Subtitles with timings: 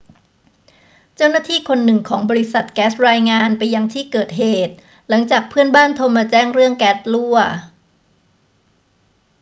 [1.15, 4.73] เจ้าหน้าที่คนหนึ่งของบริษัทแก๊สรายงานไปยังที่เกิดเหตุ
[5.09, 7.37] หลังจากเพื่อนบ้านโทรมาแจ้งเรื่องแก๊สรั่ว